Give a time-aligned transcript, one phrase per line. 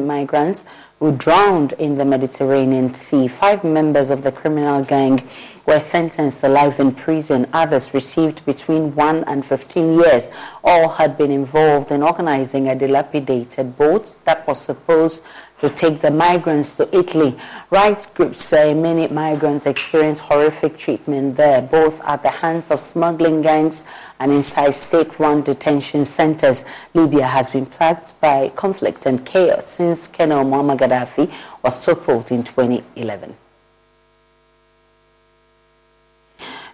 [0.00, 0.64] Migrants
[0.98, 3.28] who drowned in the Mediterranean Sea.
[3.28, 5.28] Five members of the criminal gang
[5.66, 7.46] were sentenced to life in prison.
[7.52, 10.28] Others received between 1 and 15 years.
[10.64, 15.22] All had been involved in organizing a dilapidated boat that was supposed
[15.58, 17.36] to take the migrants to Italy.
[17.70, 23.42] Rights groups say many migrants experience horrific treatment there, both at the hands of smuggling
[23.42, 23.84] gangs
[24.20, 26.64] and inside state run detention centers.
[26.94, 32.42] Libya has been plagued by conflict and chaos since Colonel Muammar Gaddafi was toppled in
[32.44, 33.34] 2011.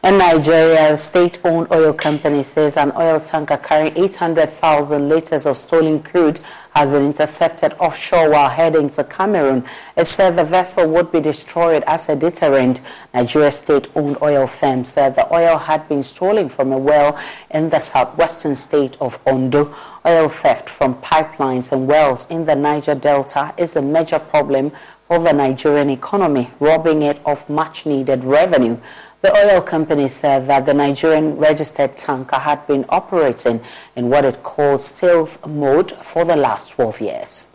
[0.04, 6.03] In Nigeria, a state-owned oil company says an oil tanker carrying 800,000 liters of stolen
[6.03, 6.41] crude
[6.75, 9.65] has been intercepted offshore while heading to Cameroon.
[9.97, 12.81] It said the vessel would be destroyed as a deterrent.
[13.12, 17.19] Nigeria state-owned oil firm said the oil had been stolen from a well
[17.50, 19.75] in the southwestern state of Ondo.
[20.06, 24.72] Oil theft from pipelines and wells in the Niger Delta is a major problem
[25.03, 28.78] for the Nigerian economy, robbing it of much-needed revenue.
[29.21, 33.60] The oil company said that the Nigerian registered tanker had been operating
[33.94, 37.46] in what it called stealth mode for the last 12 years.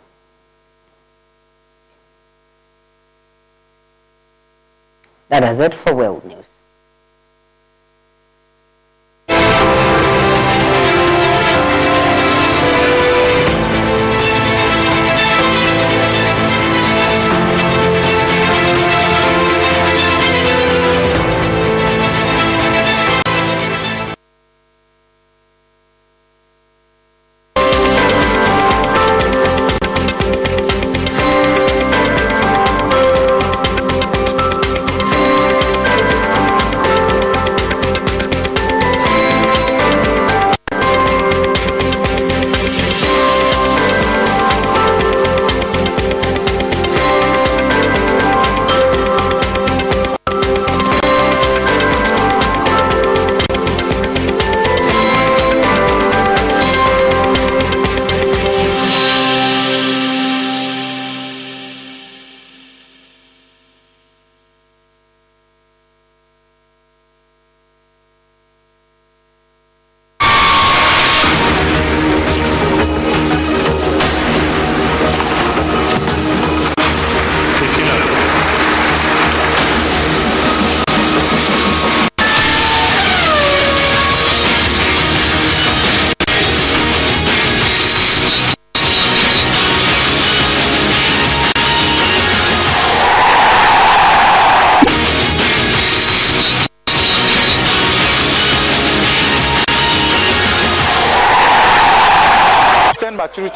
[5.28, 6.58] That is it for World News.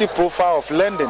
[0.03, 1.09] Maturity profile of lending.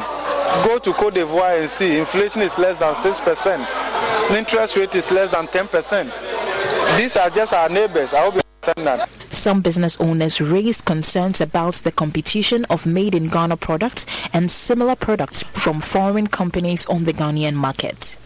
[0.65, 5.31] Go to Cote d'Ivoire and see inflation is less than 6%, interest rate is less
[5.31, 6.97] than 10%.
[6.97, 8.13] These are just our neighbors.
[8.13, 9.09] I hope you understand that.
[9.33, 14.95] Some business owners raised concerns about the competition of made in Ghana products and similar
[14.95, 18.17] products from foreign companies on the Ghanaian market.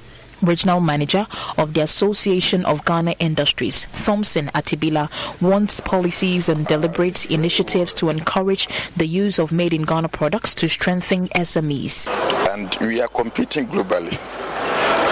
[0.41, 5.09] Regional Manager of the Association of Ghana Industries, Thompson Atibila,
[5.41, 10.67] wants policies and deliberate initiatives to encourage the use of made in Ghana products to
[10.67, 12.07] strengthen SMEs.
[12.53, 14.17] And we are competing globally.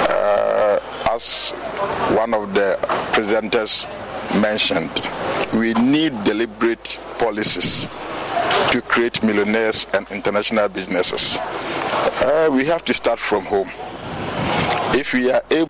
[0.10, 0.80] Uh,
[1.12, 1.52] as
[2.16, 2.78] one of the
[3.14, 3.88] presenters
[4.42, 4.92] mentioned,
[5.54, 7.90] we need deliberate policies
[8.72, 11.38] to create millionaires and international businesses.
[11.42, 13.70] Uh, we have to start from home.
[14.96, 15.70] If we are able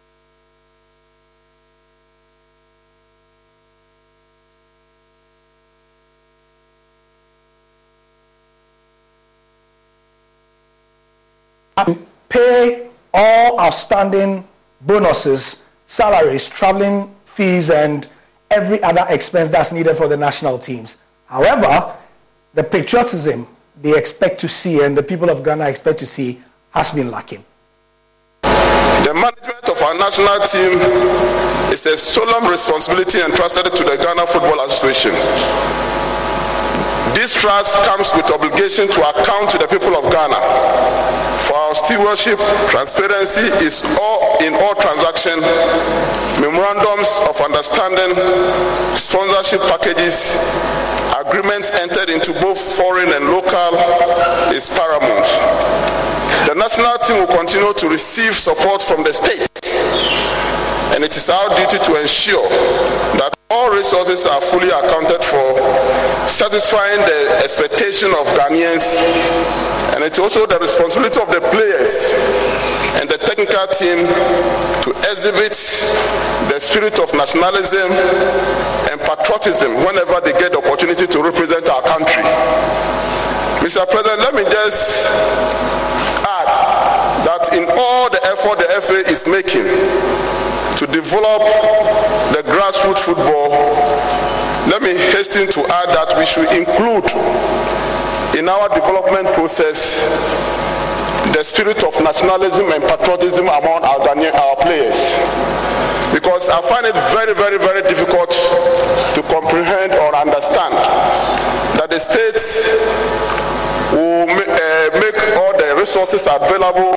[11.78, 11.98] to
[12.30, 14.48] pay all outstanding
[14.82, 18.08] bonuses, salaries, traveling fees, and
[18.52, 20.98] every other expense that's needed for the national teams.
[21.26, 21.96] However,
[22.54, 23.48] the patriotism
[23.82, 27.44] they expect to see and the people of Ghana expect to see has been lacking.
[29.06, 30.82] The management of our national team
[31.72, 35.14] is a solemn responsibility entrusted to the Ghana Football Association.
[37.16, 40.36] This trust comes with obligation to account to the people of Ghana.
[41.48, 45.42] For our stewardship, transparency is all in all transactions,
[46.44, 48.20] memorandums of understanding,
[48.96, 50.36] sponsorship packages,
[51.16, 53.74] agreements entered into both foreign and local
[54.52, 55.26] is paramount.
[56.52, 59.48] The national team will continue to receive support from the state,
[60.94, 62.44] and it is our duty to ensure
[63.18, 65.56] that all resources are fully accounted for,
[66.28, 69.00] satisfying the expectation of Ghanaians,
[69.96, 72.12] and it's also the responsibility of the players
[73.00, 74.04] and the technical team
[74.84, 75.56] to exhibit
[76.52, 77.88] the spirit of nationalism
[78.92, 82.28] and patriotism whenever they get the opportunity to represent our country.
[83.64, 83.88] Mr.
[83.88, 84.92] President, let me just
[86.28, 86.52] add
[87.24, 90.45] that in all the effort the FA is making
[90.78, 91.42] to develop
[92.36, 93.50] the grassroots football,
[94.68, 97.06] let me hasten to add that we should include
[98.36, 99.96] in our development process
[101.34, 105.00] the spirit of nationalism and patriotism among our, our players.
[106.14, 110.74] Because I find it very, very, very difficult to comprehend or understand
[111.80, 112.68] that the states
[113.92, 116.96] will uh, make all the resources available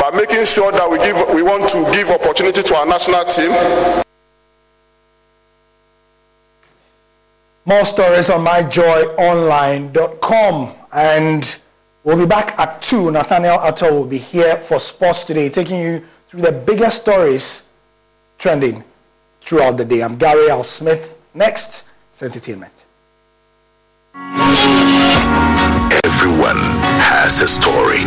[0.00, 3.50] by making sure that we give we want to give opportunity to our national team.
[7.66, 11.58] More stories on myjoyonline.com and
[12.02, 16.02] we'll be back at 2 nathaniel attoh will be here for sports today taking you
[16.28, 17.68] through the biggest stories
[18.38, 18.82] trending
[19.42, 20.02] throughout the day.
[20.02, 21.14] I'm gary Al-Smith.
[21.34, 22.86] Next it's entertainment
[26.04, 26.60] Everyone
[27.00, 28.00] has a story.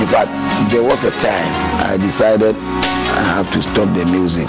[0.00, 0.30] In fact,
[0.70, 1.52] there was a time
[1.82, 4.48] I decided I have to stop the music.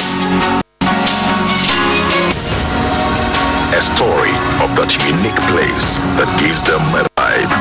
[3.73, 5.87] A story of that unique place
[6.17, 7.51] that gives them a vibe.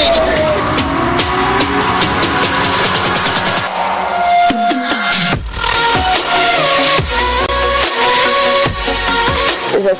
[0.00, 0.69] is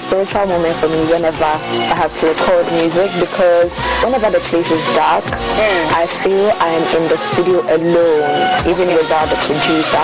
[0.01, 3.69] spiritual moment for me whenever I have to record music because
[4.03, 5.93] whenever the place is dark, mm.
[5.93, 8.25] I feel I am in the studio alone,
[8.65, 10.01] even without the producer.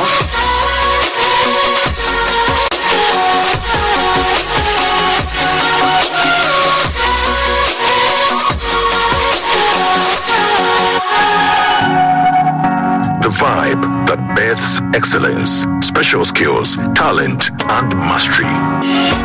[13.23, 19.16] The vibe that births excellence, special skills, talent, and mastery.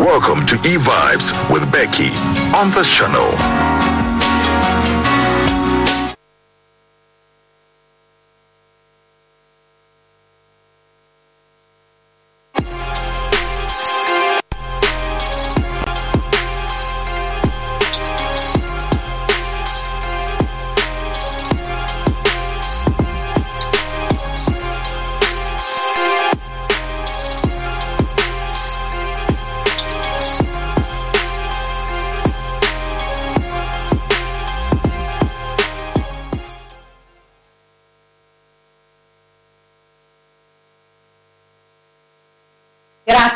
[0.00, 2.08] Welcome to E Vibes with Becky
[2.56, 3.99] on this channel.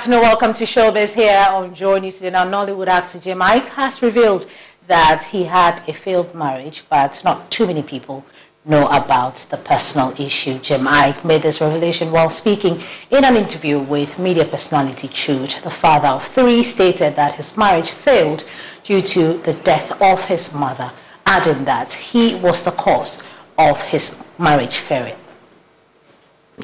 [0.05, 0.21] Afternoon.
[0.21, 2.17] Welcome to Showbiz here on Joy News.
[2.19, 2.29] Today.
[2.29, 4.47] Now, Nollywood actor Jim Iyke has revealed
[4.87, 8.23] that he had a failed marriage, but not too many people
[8.67, 10.59] know about the personal issue.
[10.59, 15.53] Jim Iyke made this revelation while speaking in an interview with media personality Chude.
[15.63, 18.47] The father of three stated that his marriage failed
[18.83, 20.93] due to the death of his mother,
[21.25, 23.23] adding that he was the cause
[23.57, 25.17] of his marriage failing.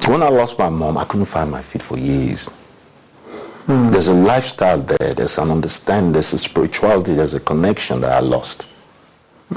[0.07, 2.47] When I lost my mom, I couldn't find my feet for years.
[3.71, 3.89] Hmm.
[3.89, 8.19] There's a lifestyle there, there's an understanding, there's a spirituality, there's a connection that I
[8.19, 8.65] lost.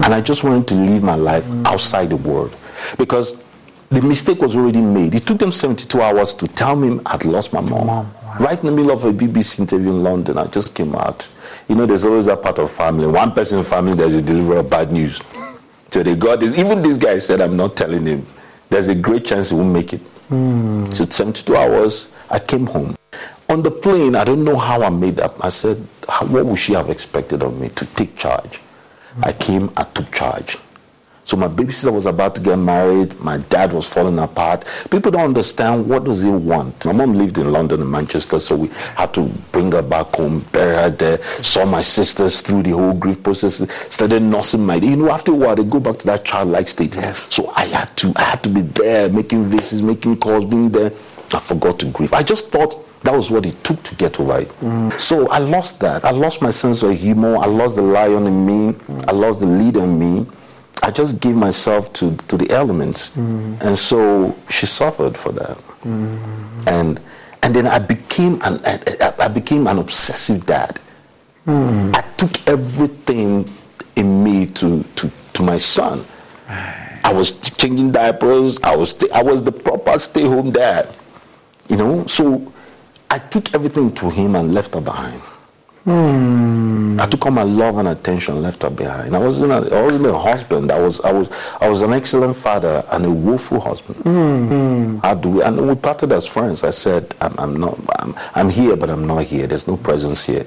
[0.05, 2.57] And I just wanted to live my life outside the world
[2.97, 3.35] because
[3.91, 5.17] the mistake was already made.
[5.17, 7.89] It took them 72 hours to tell me I'd lost my mom.
[7.89, 8.15] mom.
[8.23, 8.37] Wow.
[8.39, 11.29] Right in the middle of a BBC interview in London, I just came out.
[11.69, 13.09] You know, there's always that part of family.
[13.09, 15.21] One person in family, there's a deliverer of bad news.
[15.91, 16.57] So they got this.
[16.57, 18.25] Even this guy said, I'm not telling him.
[18.71, 20.01] There's a great chance he won't make it.
[20.29, 20.95] Mm.
[20.95, 22.95] So 72 hours, I came home.
[23.49, 25.45] On the plane, I don't know how I made up.
[25.45, 25.77] I said,
[26.29, 28.61] what would she have expected of me to take charge?
[29.23, 30.57] I came, I took charge.
[31.27, 33.19] So my babysitter was about to get married.
[33.19, 34.67] My dad was falling apart.
[34.91, 36.85] People don't understand what does he want.
[36.85, 40.45] My mom lived in London and Manchester, so we had to bring her back home,
[40.53, 41.23] bury her there.
[41.43, 43.67] Saw my sisters through the whole grief process.
[43.89, 44.75] Started nursing my.
[44.77, 46.95] You know, after a while, they go back to that childlike state.
[46.95, 47.19] Yes.
[47.35, 50.93] So I had to, I had to be there, making visits, making calls, being there.
[51.33, 52.13] I forgot to grieve.
[52.13, 54.49] I just thought that was what it took to get over it.
[54.61, 54.99] Mm.
[54.99, 56.05] So I lost that.
[56.05, 57.37] I lost my sense of humor.
[57.37, 58.73] I lost the lion in me.
[58.73, 59.05] Mm.
[59.07, 60.27] I lost the leader in me.
[60.83, 63.11] I just gave myself to, to the elements.
[63.11, 63.61] Mm.
[63.61, 65.59] And so she suffered for that.
[66.67, 66.99] And,
[67.43, 70.81] and then I became an, I, I became an obsessive dad.
[71.47, 73.53] I took everything
[73.97, 76.07] in me to, to, to my son.
[76.49, 78.59] I was changing diapers.
[78.63, 80.89] I was, I was the proper stay home dad.
[81.69, 82.51] You know, so
[83.15, 85.21] I took everything to him and left her behind.
[85.85, 86.97] Hmm.
[86.99, 89.15] I took all my love and attention, left her behind.
[89.15, 90.73] I wasn't a, I wasn't a husband.
[90.73, 91.29] I was I was
[91.61, 93.99] I was an excellent father and a woeful husband.
[93.99, 94.99] Hmm.
[95.05, 96.65] I do, and we parted as friends.
[96.65, 97.79] I said, I'm, I'm not.
[98.01, 99.47] I'm, I'm, here, but I'm not here.
[99.47, 100.45] There's no presence here.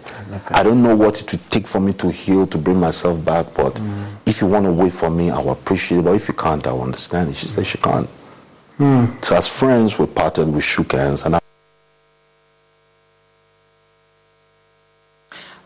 [0.50, 3.46] I don't know what it would take for me to heal to bring myself back.
[3.54, 4.04] But hmm.
[4.26, 6.04] if you want to wait for me, I'll appreciate it.
[6.04, 7.34] But if you can't, I'll understand.
[7.34, 8.10] She said she can't.
[8.78, 9.06] Hmm.
[9.22, 10.50] So as friends, we parted.
[10.50, 11.36] We shook hands, and.
[11.38, 11.40] I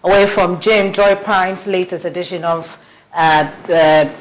[0.04, 2.78] away from Jim Joy Prime's latest edition of
[3.14, 4.12] uh, the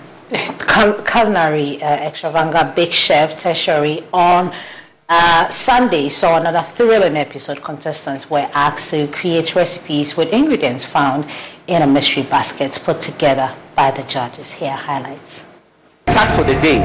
[1.07, 4.55] culinary uh, extravaganza Big Chef Tertiary on
[5.09, 7.63] uh, Sunday saw another thrilling episode.
[7.63, 11.29] Contestants were asked to create recipes with ingredients found
[11.67, 14.53] in a mystery basket put together by the judges.
[14.53, 15.47] Here highlights.
[16.07, 16.79] Task for the day.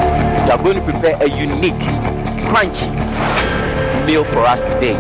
[0.46, 1.74] We are going to prepare a unique,
[2.50, 2.90] crunchy
[4.06, 4.96] meal for us today.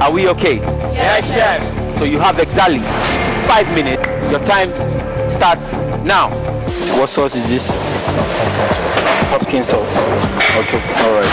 [0.00, 0.56] Are we okay?
[0.56, 1.85] Yes, chef.
[1.98, 2.80] So you have exactly
[3.48, 4.02] five minutes.
[4.30, 4.70] Your time
[5.30, 5.72] starts
[6.04, 6.30] now.
[6.98, 7.70] What sauce is this?
[9.30, 9.96] Pumpkin sauce.
[10.60, 11.32] Okay, alright.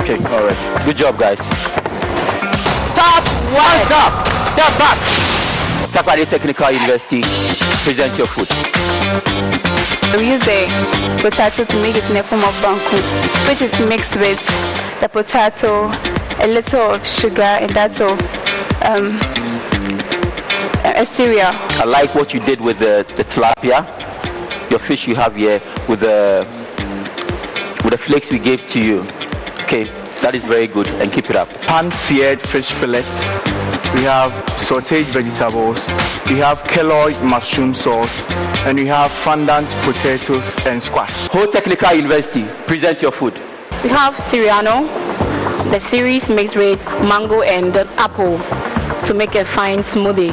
[0.00, 0.84] Okay, alright.
[0.84, 1.38] Good job, guys.
[2.92, 3.22] Stop!
[3.54, 4.26] Hands up!
[4.52, 4.98] Step back!
[5.94, 7.20] Takoradi Technical University,
[7.84, 8.48] present your food.
[10.18, 10.66] We use a
[11.22, 12.98] potato to make it in a form of banku,
[13.48, 14.40] which is mixed with
[15.00, 15.88] the potato,
[16.40, 18.18] a little of sugar and that's all.
[18.82, 19.18] Um,
[20.84, 21.50] a cereal.
[21.80, 23.88] I like what you did with the, the tilapia,
[24.70, 26.46] your fish you have here with the
[27.82, 29.00] with the flakes we gave to you.
[29.64, 29.84] Okay,
[30.20, 31.48] that is very good and keep it up.
[31.62, 33.08] Pan-seared fish fillets.
[33.94, 35.86] We have sauteed vegetables.
[36.30, 38.24] We have keloid mushroom sauce.
[38.66, 41.28] And we have fondant potatoes and squash.
[41.28, 43.34] Ho Technical University, present your food.
[43.82, 44.88] We have Siriano,
[45.70, 48.38] the series mixed with mango and apple
[49.06, 50.32] to make a fine smoothie.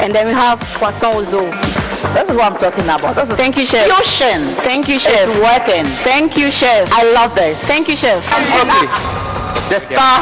[0.00, 1.74] And then we have poisson ozo.
[2.14, 3.16] This is what I'm talking about.
[3.16, 3.90] This is Thank you, chef.
[3.90, 4.54] Fusion.
[4.62, 5.28] Thank you, chef.
[5.28, 5.84] It's working.
[6.04, 6.88] Thank you, chef.
[6.92, 7.64] I love this.
[7.64, 8.18] Thank you, chef.
[8.28, 8.86] Okay.
[8.86, 9.66] Ah.
[9.68, 10.20] The star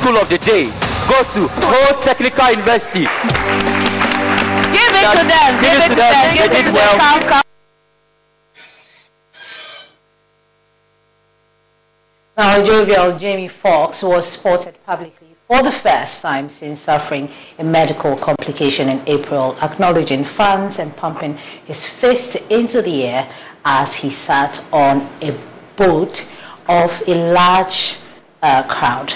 [0.00, 0.70] school of the day
[1.10, 3.04] goes to Ho Technical University.
[4.70, 5.50] Give it to them.
[5.60, 6.36] Give, it to them.
[6.36, 6.98] Give it to them.
[6.98, 7.42] Come, come.
[7.42, 7.49] Now,
[12.40, 17.28] jovial Jamie Foxx was spotted publicly for the first time since suffering
[17.58, 23.30] a medical complication in April, acknowledging fans and pumping his fist into the air
[23.66, 25.36] as he sat on a
[25.76, 26.26] boat
[26.66, 27.98] of a large
[28.42, 29.12] uh, crowd.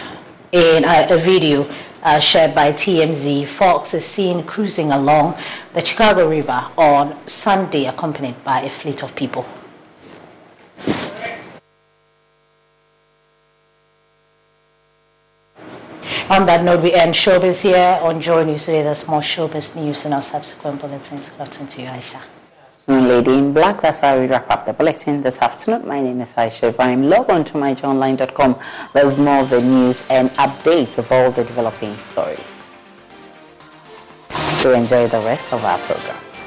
[0.52, 1.66] In a, video
[2.02, 5.38] uh, shared by TMZ, Foxx is seen cruising along
[5.72, 9.46] the Chicago River on Sunday, accompanied by a fleet of people.
[16.30, 18.82] On that note, we end showbiz here on Joy News today.
[18.82, 21.28] There's more showbiz news in our subsequent bulletins.
[21.28, 22.20] Good afternoon to you, Aisha.
[22.86, 25.86] Lady in Black, that's how we wrap up the bulletin this afternoon.
[25.86, 27.10] My name is Aisha Ibrahim.
[27.10, 28.58] Log on to myjoyonline.com.
[28.94, 32.66] There's more of the news and updates of all the developing stories.
[34.62, 36.46] To enjoy the rest of our programs.